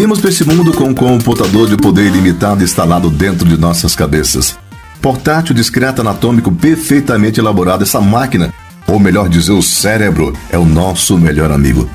Viemos 0.00 0.18
para 0.18 0.30
esse 0.30 0.44
mundo 0.44 0.72
com 0.72 0.84
um 0.84 0.94
computador 0.94 1.68
de 1.68 1.76
poder 1.76 2.06
ilimitado 2.06 2.64
instalado 2.64 3.10
dentro 3.10 3.46
de 3.46 3.58
nossas 3.58 3.94
cabeças. 3.94 4.56
Portátil 4.98 5.54
discreto 5.54 6.00
anatômico 6.00 6.50
perfeitamente 6.50 7.38
elaborado, 7.38 7.82
essa 7.82 8.00
máquina, 8.00 8.50
ou 8.86 8.98
melhor 8.98 9.28
dizer, 9.28 9.52
o 9.52 9.60
cérebro, 9.60 10.32
é 10.48 10.56
o 10.56 10.64
nosso 10.64 11.18
melhor 11.18 11.52
amigo. 11.52 11.86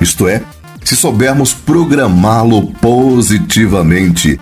Isto 0.00 0.26
é, 0.26 0.42
se 0.82 0.96
soubermos 0.96 1.52
programá-lo 1.52 2.68
positivamente. 2.80 4.40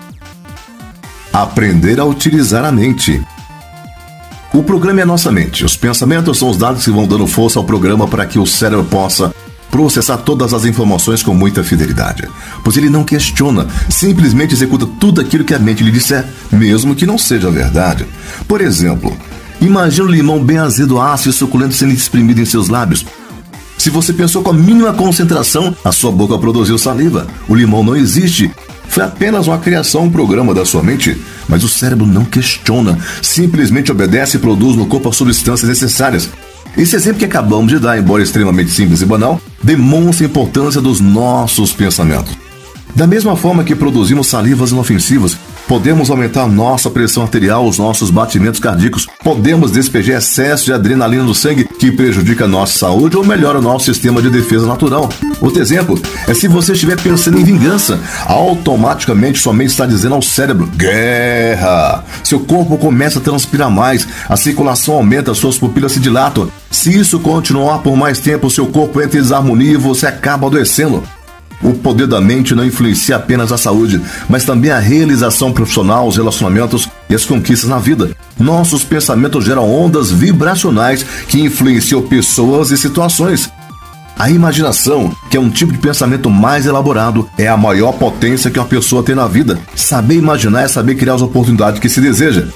Aprender 1.33 1.99
a 1.99 2.05
utilizar 2.05 2.63
a 2.63 2.71
mente. 2.71 3.21
O 4.53 4.63
programa 4.63 5.01
é 5.01 5.03
a 5.03 5.05
nossa 5.05 5.29
mente. 5.29 5.65
Os 5.65 5.75
pensamentos 5.75 6.37
são 6.37 6.49
os 6.49 6.55
dados 6.55 6.85
que 6.85 6.89
vão 6.89 7.05
dando 7.05 7.27
força 7.27 7.59
ao 7.59 7.65
programa 7.65 8.07
para 8.07 8.25
que 8.25 8.39
o 8.39 8.47
cérebro 8.47 8.85
possa 8.85 9.35
processar 9.71 10.17
todas 10.17 10.53
as 10.53 10.65
informações 10.65 11.23
com 11.23 11.33
muita 11.33 11.63
fidelidade. 11.63 12.27
Pois 12.63 12.77
ele 12.77 12.89
não 12.89 13.03
questiona, 13.03 13.67
simplesmente 13.89 14.53
executa 14.53 14.87
tudo 14.99 15.21
aquilo 15.21 15.43
que 15.43 15.53
a 15.53 15.59
mente 15.59 15.83
lhe 15.83 15.91
disser, 15.91 16.25
mesmo 16.51 16.95
que 16.95 17.05
não 17.05 17.17
seja 17.17 17.51
verdade. 17.51 18.05
Por 18.47 18.61
exemplo, 18.61 19.15
imagine 19.61 20.07
um 20.07 20.11
limão 20.11 20.43
bem 20.43 20.57
azedo, 20.57 20.99
ácido 20.99 21.29
e 21.29 21.33
suculento 21.33 21.75
sendo 21.75 21.93
exprimido 21.93 22.41
em 22.41 22.45
seus 22.45 22.67
lábios. 22.67 23.05
Se 23.77 23.89
você 23.89 24.11
pensou 24.11 24.43
com 24.43 24.49
a 24.49 24.53
mínima 24.53 24.91
concentração, 24.91 25.73
a 25.85 25.91
sua 25.93 26.11
boca 26.11 26.37
produziu 26.37 26.77
saliva. 26.77 27.25
O 27.47 27.55
limão 27.55 27.81
não 27.81 27.95
existe. 27.95 28.51
Foi 28.89 29.03
apenas 29.03 29.47
uma 29.47 29.57
criação, 29.57 30.03
um 30.03 30.11
programa 30.11 30.53
da 30.53 30.65
sua 30.65 30.83
mente. 30.83 31.17
Mas 31.47 31.63
o 31.63 31.69
cérebro 31.69 32.05
não 32.05 32.25
questiona, 32.25 32.97
simplesmente 33.21 33.89
obedece 33.89 34.35
e 34.35 34.39
produz 34.39 34.75
no 34.75 34.85
corpo 34.85 35.07
as 35.07 35.15
substâncias 35.15 35.69
necessárias. 35.69 36.29
Esse 36.77 36.95
exemplo 36.95 37.19
que 37.19 37.25
acabamos 37.25 37.71
de 37.71 37.79
dar, 37.79 37.97
embora 37.97 38.23
extremamente 38.23 38.71
simples 38.71 39.01
e 39.01 39.05
banal, 39.05 39.41
demonstra 39.61 40.25
a 40.25 40.29
importância 40.29 40.79
dos 40.81 40.99
nossos 40.99 41.73
pensamentos. 41.73 42.37
Da 42.95 43.05
mesma 43.05 43.35
forma 43.35 43.63
que 43.63 43.75
produzimos 43.75 44.27
salivas 44.27 44.71
inofensivas, 44.71 45.37
podemos 45.69 46.09
aumentar 46.09 46.47
nossa 46.47 46.89
pressão 46.89 47.21
arterial, 47.21 47.63
os 47.63 47.77
nossos 47.77 48.09
batimentos 48.09 48.59
cardíacos, 48.59 49.07
podemos 49.23 49.69
despejar 49.71 50.17
excesso 50.17 50.65
de 50.65 50.73
adrenalina 50.73 51.21
no 51.21 51.35
sangue 51.35 51.63
que 51.63 51.91
prejudica 51.91 52.45
a 52.45 52.47
nossa 52.47 52.79
saúde 52.79 53.15
ou 53.15 53.23
melhora 53.23 53.59
o 53.59 53.61
nosso 53.61 53.85
sistema 53.85 54.19
de 54.19 54.31
defesa 54.31 54.65
natural. 54.65 55.07
Outro 55.39 55.61
exemplo 55.61 56.01
é 56.27 56.33
se 56.33 56.47
você 56.47 56.73
estiver 56.73 56.99
pensando 56.99 57.39
em 57.39 57.43
vingança, 57.43 57.99
automaticamente 58.25 59.39
sua 59.39 59.53
mente 59.53 59.69
está 59.69 59.85
dizendo 59.85 60.15
ao 60.15 60.23
cérebro: 60.23 60.65
guerra! 60.75 62.03
Seu 62.23 62.39
corpo 62.39 62.75
começa 62.75 63.19
a 63.19 63.21
transpirar 63.21 63.69
mais, 63.69 64.07
a 64.27 64.35
circulação 64.35 64.95
aumenta, 64.95 65.35
suas 65.35 65.59
pupilas 65.59 65.91
se 65.91 65.99
dilatam. 65.99 66.49
Se 66.71 66.97
isso 66.97 67.19
continuar 67.19 67.79
por 67.79 67.95
mais 67.95 68.17
tempo, 68.17 68.49
seu 68.49 68.65
corpo 68.65 68.99
entra 69.01 69.19
em 69.19 69.21
desarmonia 69.21 69.73
e 69.73 69.77
você 69.77 70.07
acaba 70.07 70.47
adoecendo. 70.47 71.03
O 71.61 71.73
poder 71.73 72.07
da 72.07 72.21
mente 72.21 72.55
não 72.55 72.65
influencia 72.65 73.17
apenas 73.17 73.51
a 73.51 73.57
saúde, 73.57 74.01
mas 74.29 74.45
também 74.45 74.71
a 74.71 74.79
realização 74.79 75.51
profissional, 75.51 76.07
os 76.07 76.15
relacionamentos 76.15 76.89
e 77.09 77.15
as 77.15 77.25
conquistas 77.25 77.69
na 77.69 77.79
vida. 77.79 78.15
Nossos 78.39 78.83
pensamentos 78.83 79.43
geram 79.43 79.69
ondas 79.69 80.11
vibracionais 80.11 81.05
que 81.27 81.41
influenciam 81.41 82.01
pessoas 82.01 82.71
e 82.71 82.77
situações. 82.77 83.49
A 84.17 84.29
imaginação, 84.29 85.15
que 85.29 85.37
é 85.37 85.39
um 85.39 85.49
tipo 85.49 85.71
de 85.71 85.77
pensamento 85.77 86.29
mais 86.29 86.65
elaborado, 86.65 87.29
é 87.37 87.47
a 87.47 87.55
maior 87.55 87.93
potência 87.93 88.51
que 88.51 88.59
uma 88.59 88.65
pessoa 88.65 89.03
tem 89.03 89.15
na 89.15 89.27
vida. 89.27 89.57
Saber 89.75 90.15
imaginar 90.15 90.63
é 90.63 90.67
saber 90.67 90.95
criar 90.95 91.15
as 91.15 91.21
oportunidades 91.21 91.79
que 91.79 91.87
se 91.87 92.01
deseja. 92.01 92.47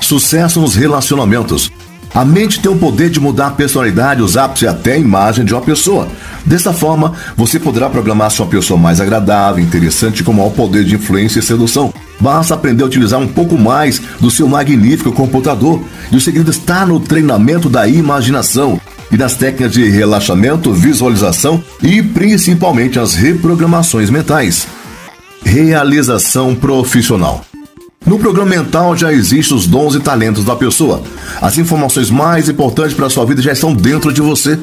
Sucesso 0.00 0.60
nos 0.60 0.74
relacionamentos. 0.74 1.70
A 2.14 2.24
mente 2.24 2.60
tem 2.60 2.70
o 2.70 2.76
poder 2.76 3.10
de 3.10 3.20
mudar 3.20 3.48
a 3.48 3.50
personalidade, 3.50 4.22
os 4.22 4.36
hábitos 4.36 4.62
e 4.62 4.66
até 4.66 4.94
a 4.94 4.98
imagem 4.98 5.44
de 5.44 5.54
uma 5.54 5.60
pessoa. 5.60 6.08
Dessa 6.44 6.72
forma, 6.72 7.12
você 7.36 7.60
poderá 7.60 7.88
programar 7.90 8.30
sua 8.30 8.46
pessoa 8.46 8.78
mais 8.78 9.00
agradável, 9.00 9.62
interessante 9.62 10.24
com 10.24 10.32
maior 10.32 10.50
poder 10.50 10.84
de 10.84 10.94
influência 10.94 11.40
e 11.40 11.42
sedução. 11.42 11.92
Basta 12.20 12.54
aprender 12.54 12.82
a 12.82 12.86
utilizar 12.86 13.20
um 13.20 13.28
pouco 13.28 13.56
mais 13.56 14.00
do 14.18 14.30
seu 14.30 14.48
magnífico 14.48 15.12
computador. 15.12 15.82
E 16.10 16.16
o 16.16 16.20
segredo 16.20 16.50
está 16.50 16.84
no 16.84 16.98
treinamento 16.98 17.68
da 17.68 17.86
imaginação 17.86 18.80
e 19.12 19.16
nas 19.16 19.34
técnicas 19.34 19.72
de 19.72 19.88
relaxamento, 19.88 20.72
visualização 20.72 21.62
e 21.82 22.02
principalmente 22.02 22.98
as 22.98 23.14
reprogramações 23.14 24.10
mentais. 24.10 24.66
Realização 25.44 26.54
profissional. 26.54 27.44
No 28.08 28.18
programa 28.18 28.48
mental 28.48 28.96
já 28.96 29.12
existem 29.12 29.54
os 29.54 29.66
dons 29.66 29.94
e 29.94 30.00
talentos 30.00 30.42
da 30.42 30.56
pessoa. 30.56 31.02
As 31.42 31.58
informações 31.58 32.10
mais 32.10 32.48
importantes 32.48 32.94
para 32.94 33.04
a 33.04 33.10
sua 33.10 33.26
vida 33.26 33.42
já 33.42 33.52
estão 33.52 33.74
dentro 33.74 34.10
de 34.10 34.22
você. 34.22 34.58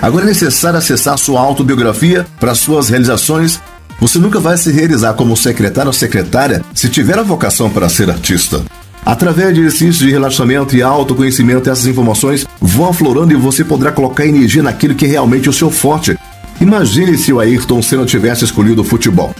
Agora 0.00 0.24
é 0.24 0.28
necessário 0.28 0.78
acessar 0.78 1.18
sua 1.18 1.42
autobiografia 1.42 2.26
para 2.40 2.54
suas 2.54 2.88
realizações. 2.88 3.60
Você 4.00 4.18
nunca 4.18 4.40
vai 4.40 4.56
se 4.56 4.72
realizar 4.72 5.12
como 5.12 5.36
secretário 5.36 5.90
ou 5.90 5.92
secretária 5.92 6.64
se 6.72 6.88
tiver 6.88 7.18
a 7.18 7.22
vocação 7.22 7.68
para 7.68 7.90
ser 7.90 8.08
artista. 8.08 8.62
Através 9.04 9.54
de 9.54 9.60
exercícios 9.60 9.98
de 9.98 10.10
relaxamento 10.10 10.74
e 10.74 10.80
autoconhecimento, 10.80 11.68
essas 11.68 11.86
informações 11.86 12.46
vão 12.58 12.88
aflorando 12.88 13.30
e 13.30 13.36
você 13.36 13.62
poderá 13.62 13.92
colocar 13.92 14.24
energia 14.24 14.62
naquilo 14.62 14.94
que 14.94 15.04
é 15.04 15.08
realmente 15.08 15.50
o 15.50 15.52
seu 15.52 15.70
forte. 15.70 16.18
Imagine 16.62 17.18
se 17.18 17.30
o 17.30 17.40
Ayrton 17.40 17.82
Senna 17.82 18.06
tivesse 18.06 18.44
escolhido 18.44 18.80
o 18.80 18.84
futebol. 18.84 19.34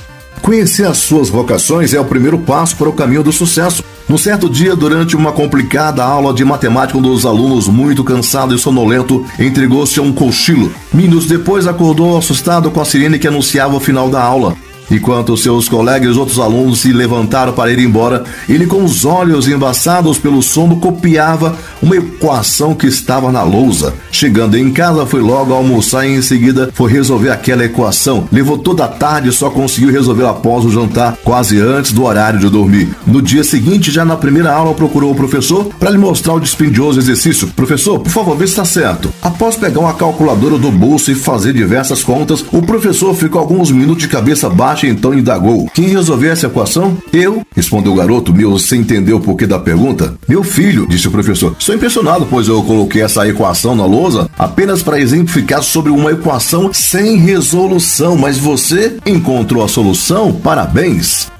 Conhecer 0.46 0.86
as 0.86 0.98
suas 0.98 1.28
vocações 1.28 1.92
é 1.92 1.98
o 1.98 2.04
primeiro 2.04 2.38
passo 2.38 2.76
para 2.76 2.88
o 2.88 2.92
caminho 2.92 3.24
do 3.24 3.32
sucesso. 3.32 3.82
Num 4.08 4.16
certo 4.16 4.48
dia, 4.48 4.76
durante 4.76 5.16
uma 5.16 5.32
complicada 5.32 6.04
aula 6.04 6.32
de 6.32 6.44
matemática, 6.44 6.96
um 6.96 7.02
dos 7.02 7.26
alunos, 7.26 7.66
muito 7.66 8.04
cansado 8.04 8.54
e 8.54 8.58
sonolento, 8.58 9.26
entregou-se 9.40 9.98
a 9.98 10.02
um 10.04 10.12
cochilo. 10.12 10.72
Minutos 10.94 11.26
depois, 11.26 11.66
acordou 11.66 12.16
assustado 12.16 12.70
com 12.70 12.80
a 12.80 12.84
sirene 12.84 13.18
que 13.18 13.26
anunciava 13.26 13.74
o 13.74 13.80
final 13.80 14.08
da 14.08 14.22
aula. 14.22 14.56
Enquanto 14.90 15.36
seus 15.36 15.68
colegas 15.68 16.08
e 16.08 16.10
os 16.10 16.16
outros 16.16 16.38
alunos 16.38 16.80
se 16.80 16.92
levantaram 16.92 17.52
para 17.52 17.72
ir 17.72 17.78
embora, 17.78 18.24
ele, 18.48 18.66
com 18.66 18.84
os 18.84 19.04
olhos 19.04 19.48
embaçados 19.48 20.18
pelo 20.18 20.42
sono, 20.42 20.76
copiava 20.76 21.56
uma 21.82 21.96
equação 21.96 22.74
que 22.74 22.86
estava 22.86 23.32
na 23.32 23.42
lousa. 23.42 23.94
Chegando 24.12 24.56
em 24.56 24.70
casa, 24.70 25.06
foi 25.06 25.20
logo 25.20 25.52
almoçar 25.52 26.06
e 26.06 26.14
em 26.14 26.22
seguida 26.22 26.70
foi 26.72 26.90
resolver 26.90 27.30
aquela 27.30 27.64
equação. 27.64 28.28
Levou 28.30 28.58
toda 28.58 28.84
a 28.84 28.88
tarde 28.88 29.28
e 29.28 29.32
só 29.32 29.50
conseguiu 29.50 29.90
resolver 29.90 30.26
após 30.26 30.64
o 30.64 30.70
jantar, 30.70 31.16
quase 31.24 31.60
antes 31.60 31.92
do 31.92 32.04
horário 32.04 32.38
de 32.38 32.48
dormir. 32.48 32.88
No 33.06 33.20
dia 33.20 33.42
seguinte, 33.42 33.90
já 33.90 34.04
na 34.04 34.16
primeira 34.16 34.52
aula, 34.52 34.74
procurou 34.74 35.12
o 35.12 35.16
professor 35.16 35.66
para 35.78 35.90
lhe 35.90 35.98
mostrar 35.98 36.34
o 36.34 36.40
dispendioso 36.40 37.00
exercício. 37.00 37.48
Professor, 37.48 37.98
por 37.98 38.10
favor, 38.10 38.36
vê 38.36 38.46
se 38.46 38.52
está 38.52 38.64
certo. 38.64 39.12
Após 39.20 39.56
pegar 39.56 39.80
uma 39.80 39.94
calculadora 39.94 40.58
do 40.58 40.70
bolso 40.70 41.10
e 41.10 41.14
fazer 41.14 41.52
diversas 41.52 42.04
contas, 42.04 42.44
o 42.52 42.62
professor 42.62 43.14
ficou 43.14 43.40
alguns 43.40 43.70
minutos 43.70 44.02
de 44.02 44.08
cabeça 44.08 44.48
baixa 44.48 44.75
Apache 44.76 44.88
então 44.88 45.14
indagou: 45.14 45.66
Quem 45.72 45.88
resolveu 45.88 46.30
essa 46.30 46.46
equação? 46.46 46.98
Eu, 47.12 47.42
respondeu 47.54 47.92
o 47.92 47.96
garoto, 47.96 48.34
meu 48.34 48.58
sem 48.58 48.80
entender 48.80 49.14
o 49.14 49.20
porquê 49.20 49.46
da 49.46 49.58
pergunta. 49.58 50.14
Meu 50.28 50.42
filho, 50.42 50.86
disse 50.86 51.08
o 51.08 51.10
professor. 51.10 51.56
Estou 51.58 51.74
impressionado, 51.74 52.26
pois 52.28 52.46
eu 52.48 52.62
coloquei 52.62 53.02
essa 53.02 53.26
equação 53.26 53.74
na 53.74 53.86
lousa 53.86 54.28
apenas 54.38 54.82
para 54.82 55.00
exemplificar 55.00 55.62
sobre 55.62 55.90
uma 55.90 56.12
equação 56.12 56.72
sem 56.72 57.16
resolução, 57.16 58.16
mas 58.16 58.36
você 58.36 58.96
encontrou 59.06 59.64
a 59.64 59.68
solução? 59.68 60.32
Parabéns! 60.32 61.35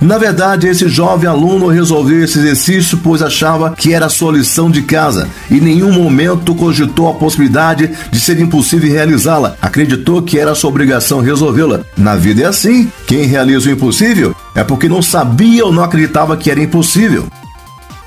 Na 0.00 0.16
verdade, 0.16 0.66
esse 0.66 0.88
jovem 0.88 1.28
aluno 1.28 1.66
resolveu 1.66 2.24
esse 2.24 2.38
exercício 2.38 2.98
pois 3.02 3.20
achava 3.20 3.72
que 3.72 3.92
era 3.92 4.08
sua 4.08 4.32
lição 4.32 4.70
de 4.70 4.80
casa 4.80 5.28
e 5.50 5.58
em 5.58 5.60
nenhum 5.60 5.92
momento 5.92 6.54
cogitou 6.54 7.10
a 7.10 7.14
possibilidade 7.14 7.90
de 8.10 8.18
ser 8.18 8.40
impossível 8.40 8.90
realizá-la. 8.90 9.56
Acreditou 9.60 10.22
que 10.22 10.38
era 10.38 10.54
sua 10.54 10.70
obrigação 10.70 11.20
resolvê-la. 11.20 11.82
Na 11.98 12.16
vida 12.16 12.42
é 12.42 12.46
assim: 12.46 12.90
quem 13.06 13.26
realiza 13.26 13.68
o 13.68 13.72
impossível 13.72 14.34
é 14.54 14.64
porque 14.64 14.88
não 14.88 15.02
sabia 15.02 15.66
ou 15.66 15.72
não 15.72 15.84
acreditava 15.84 16.34
que 16.34 16.50
era 16.50 16.62
impossível. 16.62 17.26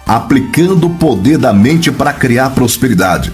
Aplicando 0.08 0.88
o 0.88 0.96
poder 0.96 1.38
da 1.38 1.54
mente 1.54 1.92
para 1.92 2.12
criar 2.12 2.50
prosperidade. 2.50 3.32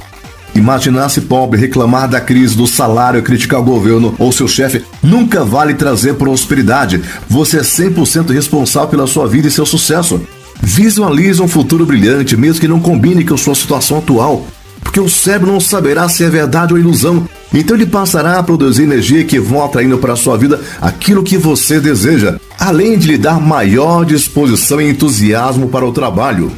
Imaginar-se 0.55 1.21
pobre, 1.21 1.59
reclamar 1.59 2.07
da 2.07 2.19
crise 2.19 2.55
do 2.55 2.67
salário, 2.67 3.21
criticar 3.21 3.59
o 3.59 3.63
governo 3.63 4.15
ou 4.17 4.31
seu 4.31 4.47
chefe 4.47 4.83
nunca 5.01 5.43
vale 5.43 5.73
trazer 5.73 6.15
prosperidade. 6.15 7.01
Você 7.29 7.57
é 7.57 7.61
100% 7.61 8.31
responsável 8.31 8.89
pela 8.89 9.07
sua 9.07 9.27
vida 9.27 9.47
e 9.47 9.51
seu 9.51 9.65
sucesso. 9.65 10.21
Visualize 10.61 11.41
um 11.41 11.47
futuro 11.47 11.85
brilhante, 11.85 12.35
mesmo 12.35 12.59
que 12.59 12.67
não 12.67 12.79
combine 12.79 13.23
com 13.23 13.37
sua 13.37 13.55
situação 13.55 13.99
atual, 13.99 14.45
porque 14.81 14.99
o 14.99 15.09
cérebro 15.09 15.51
não 15.51 15.59
saberá 15.59 16.09
se 16.09 16.23
é 16.23 16.29
verdade 16.29 16.73
ou 16.73 16.79
ilusão. 16.79 17.27
Então 17.53 17.75
ele 17.75 17.85
passará 17.85 18.37
a 18.37 18.43
produzir 18.43 18.83
energia 18.83 19.23
que 19.23 19.39
vão 19.39 19.63
atraindo 19.63 19.97
para 19.97 20.13
a 20.13 20.17
sua 20.17 20.37
vida 20.37 20.59
aquilo 20.81 21.23
que 21.23 21.37
você 21.37 21.79
deseja, 21.79 22.39
além 22.59 22.97
de 22.97 23.07
lhe 23.07 23.17
dar 23.17 23.39
maior 23.39 24.05
disposição 24.05 24.81
e 24.81 24.89
entusiasmo 24.89 25.69
para 25.69 25.85
o 25.85 25.91
trabalho. 25.91 26.51